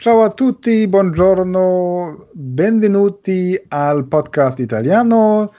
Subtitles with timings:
[0.00, 5.52] Ciao a tutti, buongiorno, benvenuti al podcast italiano.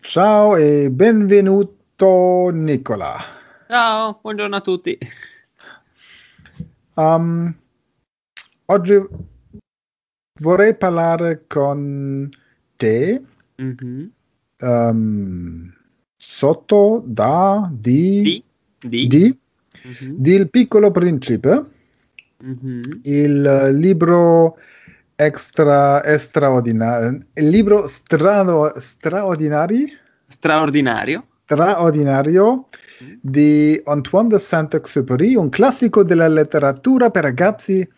[0.00, 3.16] Ciao e benvenuto Nicola.
[3.68, 4.98] Ciao, buongiorno a tutti.
[6.94, 7.54] Um,
[8.66, 8.94] oggi
[10.40, 12.28] vorrei parlare con
[12.76, 13.22] te
[13.56, 14.10] Mhm.
[14.60, 15.72] um,
[16.16, 18.22] sotto da di
[18.80, 18.88] Di?
[18.88, 19.06] Di?
[19.06, 19.38] di
[19.84, 20.14] Mhm.
[20.16, 21.70] del piccolo principe.
[22.44, 23.00] Mhm.
[23.04, 24.58] il libro
[25.16, 29.86] extra straordinario, il libro strano, straordinari,
[30.28, 31.24] Straordinario.
[31.44, 32.66] straordinario
[33.20, 37.88] di Antoine de Saint-Exupéry, un classico della letteratura per ragazzi.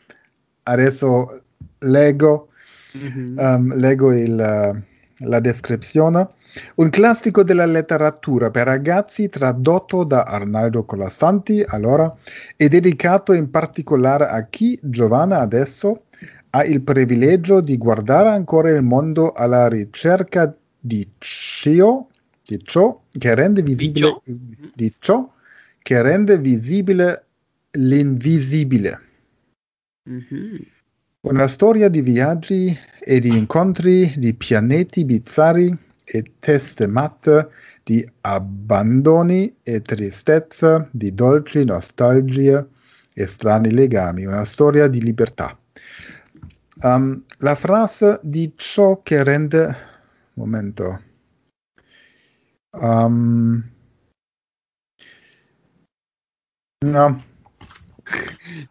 [0.64, 1.42] Adesso
[1.78, 2.48] leggo,
[2.92, 3.38] Mhm.
[3.38, 4.34] um, leggo il,
[5.18, 6.28] la descrizione.
[6.76, 12.14] Un classico della letteratura per ragazzi tradotto da Arnaldo Colasanti, allora,
[12.56, 16.04] e dedicato in particolare a chi, Giovanna adesso,
[16.50, 22.06] ha il privilegio di guardare ancora il mondo alla ricerca di ciò,
[22.42, 24.20] di ciò che rende visibile,
[24.74, 25.30] di ciò
[25.78, 27.24] che rende visibile
[27.72, 29.00] l'invisibile.
[30.04, 30.58] Mhm.
[31.26, 35.76] Una storia di viaggi e di incontri, di pianeti bizzarri
[36.08, 37.50] e teste matte,
[37.82, 42.66] di abbandoni e tristezze, di dolci nostalgie
[43.12, 44.24] e strani legami.
[44.24, 45.58] Una storia di libertà.
[46.82, 49.94] Um, la frase di ciò che rende...
[50.34, 51.02] Momento.
[52.70, 53.62] Um,
[56.84, 57.24] no,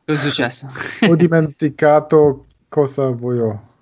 [0.06, 0.72] Cosa è successo?
[1.02, 3.74] ho dimenticato cosa voglio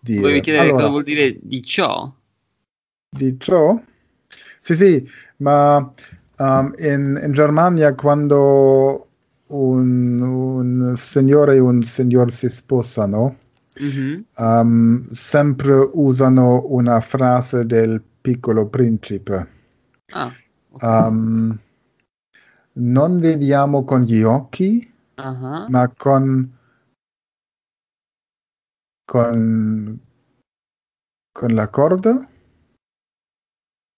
[0.00, 0.20] dire.
[0.20, 2.12] Volevi chiedere Allora, cosa vuol dire di ciò?
[3.14, 3.80] Di ciò?
[4.60, 5.76] Sì, sì, ma
[6.38, 9.08] um, in, in Germania quando
[9.46, 13.36] un, un signore e un signor si sposano,
[13.78, 14.24] Mhm.
[14.38, 19.48] um, sempre usano una frase del piccolo principe.
[20.12, 20.32] Ah,
[20.72, 20.82] ok.
[20.82, 21.58] Um,
[22.76, 26.50] non vediamo con gli occhi, Ah, ma con,
[29.04, 30.00] con,
[31.32, 32.28] con la corda.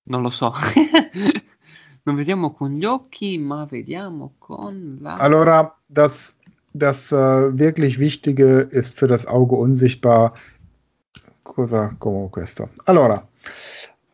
[0.08, 0.52] Non lo so.
[2.04, 5.14] non vediamo con gli occhi, ma vediamo con la...
[5.14, 6.36] Allora, das,
[6.72, 10.32] das äh, wirklich Wichtige ist für das Auge unsichtbar.
[11.42, 12.68] Cosa come questo?
[12.84, 13.26] Allora,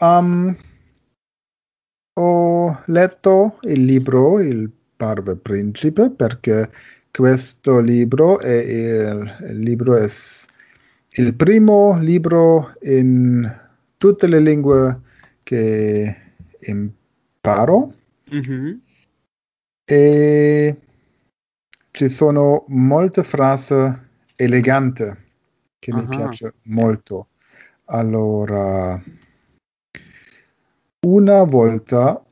[0.00, 0.56] um,
[2.14, 6.70] ho letto il libro Il Barbe Principe perché
[7.10, 10.06] questo libro è il, il libro è
[11.16, 13.50] il primo libro in
[13.98, 15.00] tutte le lingue
[15.42, 16.16] che
[16.60, 17.94] imparo.
[18.30, 18.80] Mhm.
[19.84, 20.80] E
[21.90, 23.74] ci sono molte frasi
[24.36, 25.04] eleganti
[25.78, 26.08] che mi Ah.
[26.08, 27.28] piace molto.
[27.86, 29.02] Allora,
[31.06, 32.24] una volta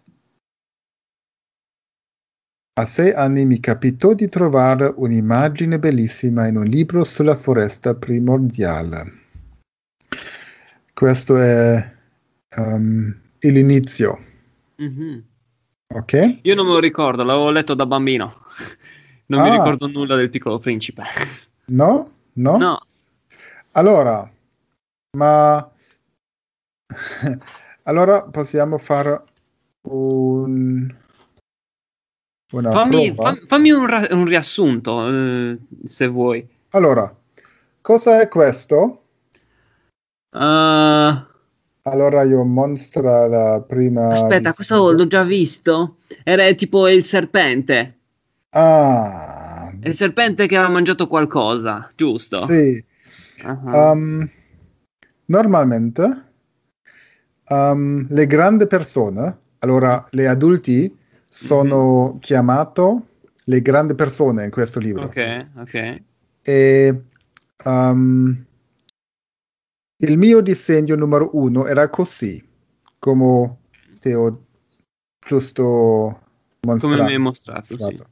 [2.81, 9.19] a sei anni mi capitò di trovare un'immagine bellissima in un libro sulla foresta primordiale.
[10.95, 11.99] Questo è
[12.57, 14.19] um, l'inizio,
[14.77, 15.25] Mhm.
[15.95, 16.39] ok?
[16.43, 18.47] Io non me lo ricordo, l'avevo letto da bambino.
[19.27, 19.53] Non mi Ah.
[19.53, 21.05] ricordo nulla del piccolo principe.
[21.67, 22.11] No?
[22.35, 22.57] No?
[22.57, 22.81] No.
[23.73, 24.29] Allora,
[25.17, 25.71] ma
[27.85, 29.23] allora possiamo fare
[29.83, 30.93] un
[32.53, 36.45] una Fammi, fam- fammi un, ra- un riassunto, eh, se vuoi.
[36.71, 37.15] Allora,
[37.81, 39.05] cosa è questo?
[40.35, 41.27] Uh,
[41.91, 45.97] Allora io mostra la prima Aspetta, questo l'ho già visto.
[46.23, 47.99] Era tipo il serpente.
[48.51, 52.45] Ah, il serpente che aveva mangiato qualcosa, giusto?
[52.45, 52.85] sì.
[53.43, 53.91] Ah.
[53.93, 54.29] Um,
[55.27, 56.25] normalmente
[57.49, 62.97] um, le grandi persone, allora le adulti sono chiamate
[63.45, 65.05] le grandi persone in questo libro.
[65.05, 66.03] Ok, ok.
[66.43, 67.03] E
[67.65, 68.45] um,
[70.03, 72.43] il mio disegno numero uno era così,
[72.99, 73.57] come
[74.01, 74.45] ti ho
[75.27, 75.65] giusto
[76.61, 77.03] Come mostrato.
[77.03, 78.03] mi hai mostrato, sì.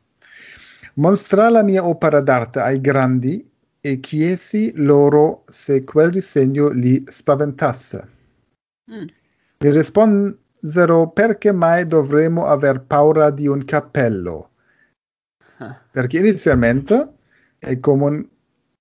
[0.95, 3.49] Mostrare la mia opera d'arte ai grandi
[3.81, 8.09] e chiesi loro se quel disegno li spaventasse.
[8.91, 9.07] Mm.
[9.61, 14.51] Mi risposero perché mai dovremmo aver paura di un cappello?
[15.59, 15.81] Ah.
[15.91, 17.15] Perché inizialmente
[17.59, 18.29] è come un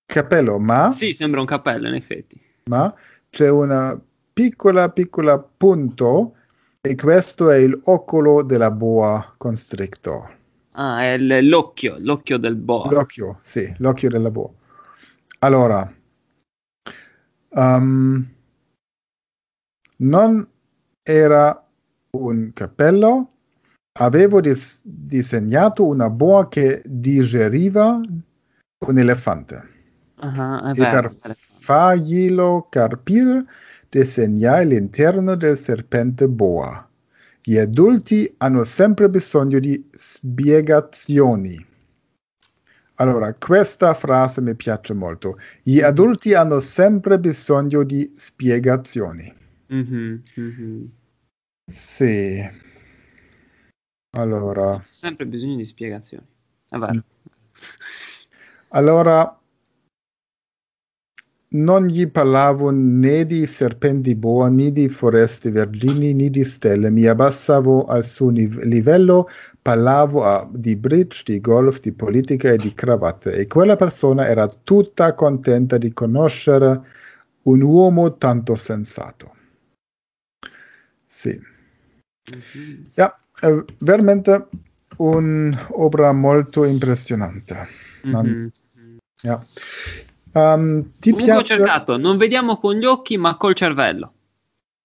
[0.06, 2.42] cappello, ma, Sì, sembra un cappello, in effetti.
[2.68, 2.94] Ma
[3.30, 4.00] c'è una
[4.34, 6.36] piccola piccola punto
[6.82, 10.36] e questo è il ocolo della boa constrictor.
[10.72, 12.92] Ah, è l'occhio, l'occhio del boa.
[12.92, 14.52] L'occhio, sì, l'occhio della boa.
[15.40, 15.92] allora,
[17.50, 18.28] um,
[19.98, 20.48] non
[21.02, 21.68] era
[22.12, 23.32] un cappello,
[24.00, 28.00] avevo dis- disegnato una boa che digeriva
[28.86, 29.76] un elefante.
[30.20, 31.36] Ah, è e vero, per
[31.68, 32.00] elefante.
[32.00, 33.46] farglielo capire
[33.90, 36.90] disegnai l'interno del serpente boa.
[37.44, 41.66] Gli adulti hanno sempre bisogno di spiegazioni.
[42.96, 45.38] Allora, questa frase mi piace molto.
[45.62, 49.34] Gli adulti hanno sempre bisogno di spiegazioni.
[49.68, 50.92] Mhm, mhm.
[51.72, 52.66] Sì.
[54.18, 56.26] Allora, Sempre bisogno di spiegazioni.
[56.70, 57.04] Vero.
[58.70, 59.37] allora
[61.50, 66.90] non gli parlavo né di serpenti boa, né di foreste vergini, né di stelle.
[66.90, 69.28] Mi abbassavo al suo livello,
[69.62, 73.32] parlavo a- di bridge, di golf, di politica e di cravatte.
[73.32, 76.82] E quella persona era tutta contenta di conoscere
[77.44, 79.36] un uomo tanto sensato.
[81.06, 81.40] Sì.
[82.96, 84.50] Ja, è veramente
[84.98, 87.68] un'opera molto impressionante.
[88.04, 88.50] Mhm.
[89.22, 89.42] Ja.
[90.38, 91.54] Um, ti Comunque ho piace?
[91.56, 94.14] cercato, non vediamo con gli occhi ma col cervello.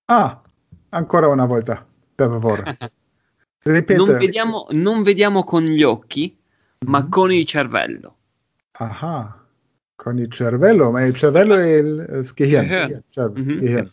[0.06, 0.40] Ah,
[0.90, 1.84] ancora una volta,
[2.14, 2.78] per favore.
[3.64, 3.96] Ripete.
[3.96, 6.36] Non vediamo, non vediamo con gli occhi
[6.86, 7.08] ma Mhm.
[7.10, 8.16] con il cervello.
[8.72, 9.44] Aha,
[9.94, 12.66] con il cervello, ma il cervello è il, das Gehirn.
[12.66, 13.02] Gehirn.
[13.34, 13.58] Mhm.
[13.60, 13.90] Gehirn.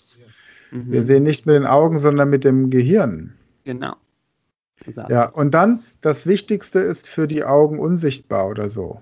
[0.71, 0.91] Mhm.
[0.91, 3.35] Wir sehen nicht mit den Augen, sondern mit dem Gehirn.
[3.63, 3.95] Genau.
[5.09, 9.01] Ja, und dann, das Wichtigste ist für die Augen unsichtbar oder so.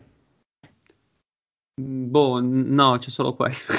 [1.79, 3.71] Boh, no, c'è solo questo.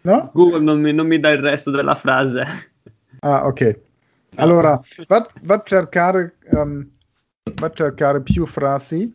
[0.00, 0.30] No?
[0.32, 2.44] Google non mi, non mi dà il resto della frase.
[3.20, 3.80] Ah, ok.
[4.36, 6.88] Allora, va, va a cercare, um,
[7.54, 9.14] va a cercare più frasi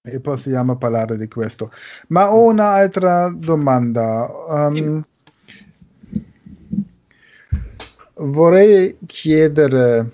[0.00, 1.70] e possiamo parlare di questo.
[2.08, 4.26] Ma ho un'altra domanda.
[4.48, 5.02] Um,
[8.14, 10.10] vorrei chiedere,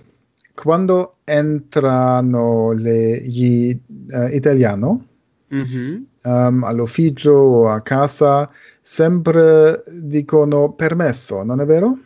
[0.55, 3.79] quando entrano le- gli
[4.11, 5.07] eh, italiani
[5.50, 6.06] Mhm.
[6.24, 8.50] um, all'ufficio o a casa,
[8.80, 11.98] sempre dicono permesso, non è vero?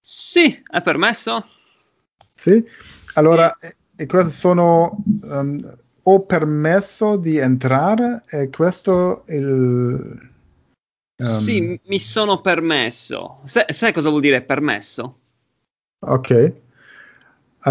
[0.00, 1.46] Sì, è permesso?
[2.34, 2.64] Sì?
[3.14, 10.30] Allora, e, e questo sono um, ho permesso di entrare e questo il
[11.18, 13.40] um, Sì, m- mi sono permesso.
[13.44, 15.18] Sai, sai cosa vuol dire permesso?
[16.00, 16.52] ok.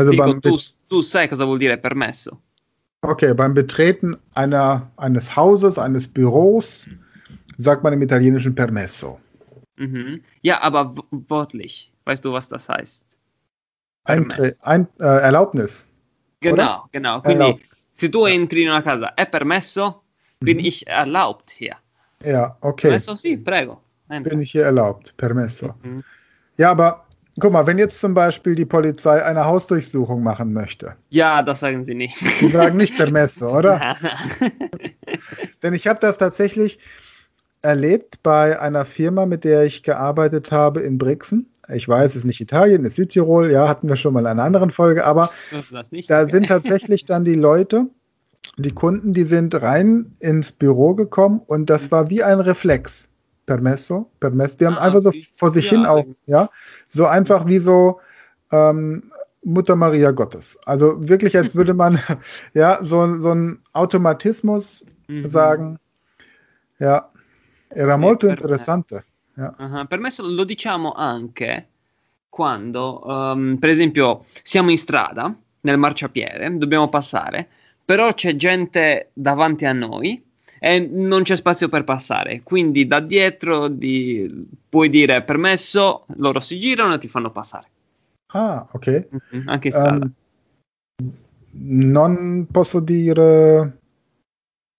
[0.07, 0.55] Dico, tu,
[0.87, 2.41] tu sai cosa vuol dire permesso?
[3.01, 6.87] Okay, beim Betreten einer, eines Hauses, eines Büros,
[7.57, 9.19] sagt man im Italienischen permesso.
[9.77, 10.21] Mhm.
[10.41, 10.93] Ja, aber
[11.27, 11.91] wörtlich.
[12.05, 13.17] Weißt du, was das heißt?
[14.05, 15.87] Eintre ein, äh, Erlaubnis.
[16.39, 17.21] Genau, genau.
[17.21, 17.61] Quindi Erlaubt.
[17.97, 20.01] se tu entri in una casa, è permesso?
[20.39, 20.65] Bin Mhm.
[20.65, 21.75] ich erlaubt hier?
[22.23, 22.89] Ja, okay.
[22.89, 23.15] Permesso?
[23.15, 23.79] Sì, prego.
[24.09, 24.31] Entra.
[24.31, 25.15] Bin ich hier erlaubt?
[25.17, 25.75] Permesso.
[25.83, 26.03] Mhm.
[26.57, 27.05] Ja, aber
[27.39, 31.85] guck mal, wenn jetzt zum Beispiel die Polizei eine Hausdurchsuchung machen möchte, Ja, das sagen
[31.85, 32.19] sie nicht.
[32.41, 33.95] die sagen nicht permesso, oder?
[35.63, 36.79] Denn ich habe das tatsächlich
[37.61, 41.47] erlebt bei einer Firma, mit der ich gearbeitet habe in Brixen.
[41.73, 44.27] Ich weiß, es ist nicht Italien, es ist Südtirol, ja, hatten wir schon mal in
[44.27, 45.29] einer anderen Folge, aber
[46.07, 47.85] da sind tatsächlich dann die Leute,
[48.57, 53.07] die Kunden, die sind rein ins Büro gekommen und das war wie ein Reflex.
[53.51, 54.57] Permesso, Permesso.
[54.57, 56.49] Die haben Ah, einfach so vor sich ja, hin auch, ja,
[56.87, 57.99] so einfach wie so
[58.51, 59.11] ähm,
[59.43, 60.57] Mutter Maria Gottes.
[60.65, 61.99] Also wirklich, als würde man,
[62.53, 65.29] ja, so, so ein Automatismus Mhm.
[65.29, 65.79] sagen,
[66.79, 67.11] ja,
[67.69, 68.37] era Sì, molto per me.
[68.41, 69.03] interessante.
[69.57, 71.67] Ah, Permesso lo diciamo anche
[72.29, 77.47] quando, ehm, per esempio, siamo in strada nel marciapiede, dobbiamo passare,
[77.85, 80.23] però c'è gente davanti a noi
[80.63, 82.41] e non c'è spazio per passare.
[82.43, 87.67] Quindi da dietro di- puoi dire permesso, loro si girano e ti fanno passare.
[88.33, 89.07] Ah, ok.
[89.31, 90.05] Mhm, Anche in strada.
[90.05, 90.13] Ehm,
[91.53, 93.79] non posso dire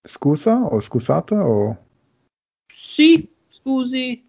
[0.07, 1.77] scusa o scusate o...
[2.73, 4.25] Sì, scusi,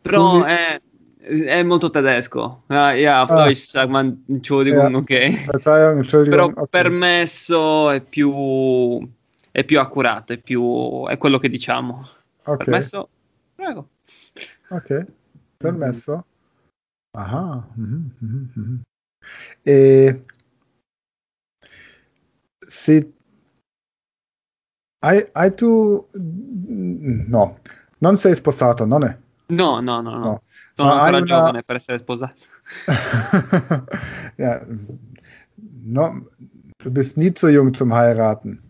[0.00, 0.48] però Scusi.
[0.48, 0.80] È,
[1.18, 2.62] è molto tedesco.
[2.68, 3.44] Ah, ja, auf Ah.
[3.44, 4.96] Deutsch sagt man Entschuldigung, Ja.
[4.98, 5.44] ok.
[5.52, 6.30] Verzeihung, Entschuldigung.
[6.54, 6.68] Però ok.
[6.70, 9.06] permesso è più,
[9.56, 12.08] è più accurato, è, più, è quello che diciamo.
[12.42, 13.08] Ok, Permesso?
[13.54, 13.88] Prego.
[14.70, 15.06] ok.
[15.56, 16.24] Permesso.
[17.16, 17.68] Aha.
[17.76, 18.80] mhm, mhm, mhm.
[19.62, 20.24] E
[22.66, 23.12] se
[25.04, 27.60] hai, hai tu no,
[27.98, 29.16] non sei sposato, non è?
[29.46, 30.18] No, no, no, no.
[30.18, 30.42] No.
[30.74, 32.34] Sono Ma ancora una- giovane per essere sposato.
[34.36, 34.66] ja,
[35.84, 36.28] no,
[36.82, 38.60] du bist nie zu jung zum heiraten.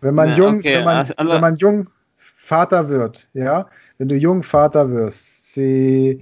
[0.00, 3.66] Wenn man, Na, jung, okay, wenn, man, also- wenn man jung Vater wird, ja,
[3.98, 6.18] wenn du jung Vater wirst, se,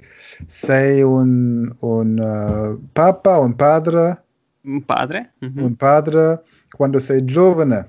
[0.47, 4.19] sei un, un eh, papa, un padre,
[4.64, 5.33] Un padre?
[5.40, 5.62] Mhm.
[5.64, 6.42] un padre,
[6.76, 7.88] quando sei giovane,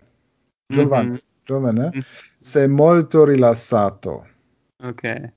[0.68, 1.20] giovane, Mhm.
[1.46, 2.02] giovane, Mhm.
[2.40, 4.26] sei molto rilassato.
[4.84, 5.32] Ok.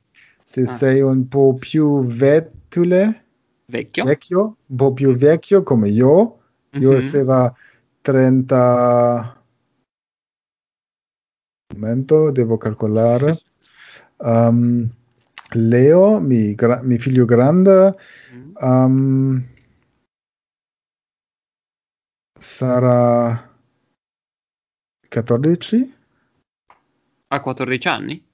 [0.45, 0.67] Se Ah.
[0.67, 3.25] sei un po' più vetule,
[3.67, 4.05] Vecchio?
[4.05, 6.39] vecchio, un po' più vecchio come io,
[6.71, 6.97] io Mhm.
[6.97, 7.53] esseva
[8.01, 9.36] 30
[11.75, 13.41] momento devo calcolare
[14.19, 14.91] Um,
[15.53, 17.95] Leo mi, gra- mi figlio grande
[18.61, 19.47] um,
[22.41, 23.55] sarà
[25.07, 25.95] 14
[27.29, 28.27] Ha 14 anni?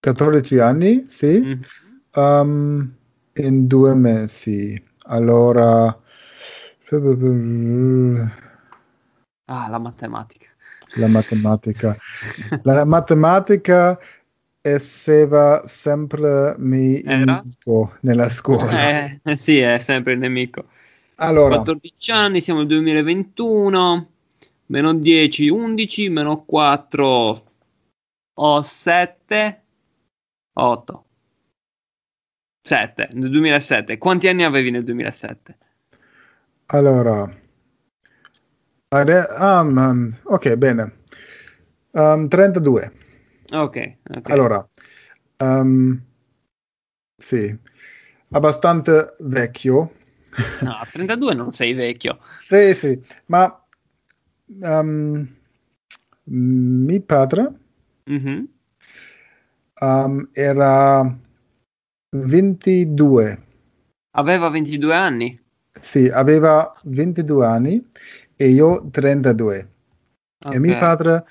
[0.00, 1.60] 14 anni sì Mhm.
[2.16, 2.96] Um,
[3.34, 5.94] in due mesi allora
[9.46, 10.53] Ah, la matematica.
[10.96, 11.96] La matematica
[12.62, 13.98] La matematica
[14.60, 17.42] esseva sempre mi Era?
[17.42, 19.20] nemico nella scuola.
[19.22, 20.68] Eh, sì, è sempre il nemico.
[21.16, 24.10] Allora, 14 anni, siamo nel 2021,
[24.66, 27.44] meno 10, 11, meno 4,
[28.34, 29.62] ho 7,
[30.54, 31.04] 8.
[32.66, 33.98] 7, nel 2007.
[33.98, 35.58] Quanti anni avevi nel 2007?
[36.66, 37.30] allora,
[39.02, 40.92] um, um, ok, bene.
[41.92, 42.92] Um, 32.
[43.50, 44.30] Ok, ok.
[44.30, 44.68] Allora,
[45.38, 46.00] um,
[47.16, 47.56] sì,
[48.30, 49.90] abbastanza vecchio.
[50.62, 52.18] No, a 32 non sei vecchio.
[52.38, 53.64] Sì, sì, ma
[54.60, 55.26] um,
[56.24, 57.52] mio padre
[58.06, 58.48] Mhm.
[59.80, 61.18] um, era
[62.10, 63.42] 22.
[64.16, 65.40] Aveva 22 anni.
[65.80, 67.90] Sì, aveva 22 anni
[68.36, 69.68] e io 32.
[70.48, 71.24] E mio padre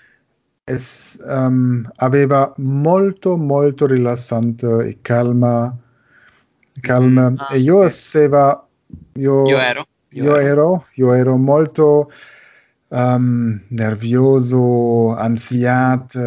[0.65, 5.75] es- um, aveva molto, molto rilassante e calma.
[6.81, 7.27] calma.
[7.27, 7.83] Mm, ah, e io ok.
[7.83, 8.67] esseva...
[9.15, 9.85] Io, Io ero.
[10.09, 12.11] io ero, io ero molto
[12.89, 16.19] um, nervioso, ansiato.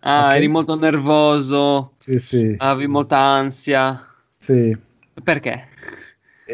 [0.00, 0.34] Ah, ok?
[0.36, 4.06] eri molto nervoso, Sì, sì, avevi molta ansia.
[4.38, 4.76] sì.
[5.24, 5.68] Perché?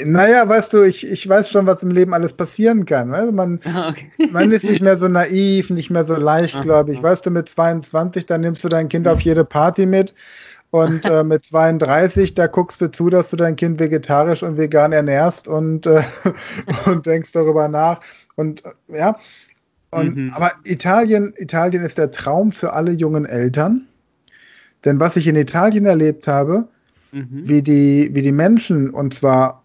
[0.05, 3.11] Naja, weißt du, ich, ich weiß schon, was im Leben alles passieren kann.
[3.13, 3.33] Du?
[3.33, 3.97] Man, Ok.
[4.31, 7.03] Man ist nicht mehr so naiv, nicht mehr so leichtgläubig.
[7.03, 10.15] Weißt du, mit 22, da nimmst du dein Kind auf jede Party mit.
[10.71, 14.93] Und äh, mit 32, da guckst du zu, dass du dein Kind vegetarisch und vegan
[14.93, 16.03] ernährst und, äh,
[16.87, 18.01] und denkst darüber nach.
[18.37, 19.19] Und äh, ja,
[19.91, 20.33] und, Mhm.
[20.35, 23.87] aber Italien, Italien ist der Traum für alle jungen Eltern.
[24.85, 26.69] Denn was ich in Italien erlebt habe,
[27.11, 27.49] Mhm.
[27.49, 29.63] wie die, wie die Menschen, und zwar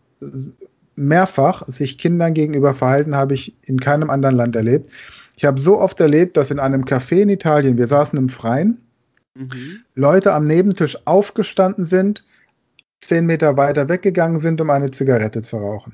[0.96, 4.92] mehrfach, sich Kindern gegenüber verhalten, habe ich in keinem anderen Land erlebt.
[5.36, 8.80] Ich habe so oft erlebt, dass in einem Café in Italien, wir saßen im Freien,
[9.36, 9.84] Mhm.
[9.96, 12.24] Leute am Nebentisch aufgestanden sind,
[13.02, 15.94] zehn Meter weiter weggegangen sind, um eine Zigarette zu rauchen.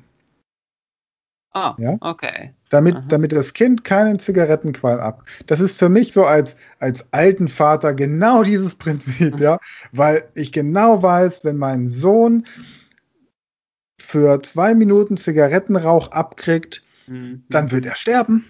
[1.54, 1.98] Ah, Ja?
[2.02, 2.54] okay.
[2.70, 3.06] Damit, Aha.
[3.08, 5.24] damit das Kind keinen Zigarettenqualm ab.
[5.48, 9.58] Das ist für mich so als, als alten Vater genau dieses Prinzip, ja,
[9.92, 12.46] weil ich genau weiß, wenn mein Sohn
[14.10, 17.44] für zwei Minuten Zigarettenrauch abkriegt, Mhm.
[17.50, 18.44] dann wird er sterben.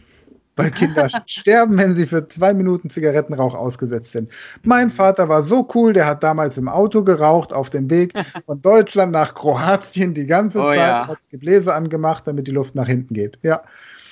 [0.56, 4.30] Weil Kinder sterben, wenn sie für zwei Minuten Zigarettenrauch ausgesetzt sind.
[4.64, 8.14] Mein Vater war so cool, der hat damals im Auto geraucht auf dem Weg
[8.46, 11.08] von Deutschland nach Kroatien die ganze Oh Zeit, ja.
[11.08, 13.38] hat das Gebläse angemacht, damit die Luft nach hinten geht.
[13.42, 13.62] Ja.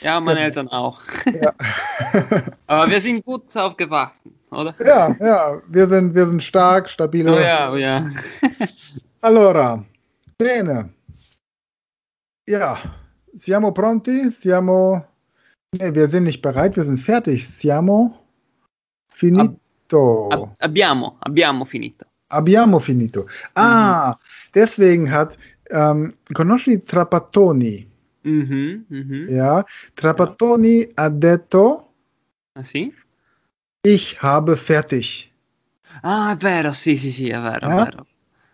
[0.02, 1.00] Ja, meine Eltern auch.
[1.42, 1.54] Ja.
[2.68, 4.76] Aber wir sind gut aufgewachsen, oder?
[4.86, 7.34] Ja, ja, wir sind, wir sind stark, stabile.
[7.34, 8.10] Oh ja, oh ja.
[9.22, 9.84] Allora,
[10.38, 10.90] bene.
[12.50, 12.78] Ja,
[13.36, 14.32] siamo pronti?
[14.32, 15.06] Siamo.
[15.78, 17.46] Nee, wir sind nicht bereit, wir sind fertig.
[17.46, 18.26] Siamo
[19.12, 20.30] finito.
[20.32, 22.06] Ab- abbiamo, abbiamo finito.
[22.30, 23.28] Abbiamo finito.
[23.54, 24.18] Ah,
[24.54, 25.38] deswegen hat.
[25.70, 27.86] Ähm, conosci Trapattoni?
[28.24, 29.28] Mhm, mhm.
[29.28, 31.92] Ja, Trapattoni ha detto:
[32.56, 32.94] Ah, sì?
[33.86, 35.30] Ich habe fertig.
[36.02, 37.84] Ah, è vero, sì, sì, sì, è vero, è Ah?
[37.84, 38.06] vero.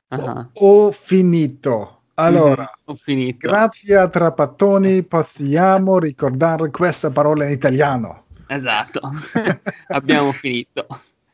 [0.10, 2.03] Ah, Ho finito.
[2.16, 2.70] Allora.
[3.02, 3.48] finito.
[3.48, 8.26] Grazie a Trapattoni possiamo ricordare questa parola in italiano.
[8.48, 9.02] Esatto.
[9.88, 10.86] abbiamo finito.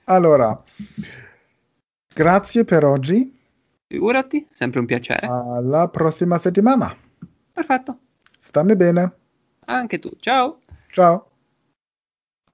[0.06, 0.64] Allora,
[2.14, 3.38] grazie per oggi.
[3.88, 5.28] Figurati, sempre un piacere.
[5.28, 6.96] Alla prossima settimana.
[7.52, 7.98] Perfetto.
[8.40, 9.12] Stammi bene.
[9.66, 10.12] Anche tu.
[10.20, 10.60] Ciao.
[10.92, 11.29] Ciao.